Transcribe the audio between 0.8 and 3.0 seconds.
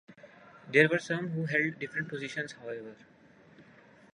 were some who held different positions, however.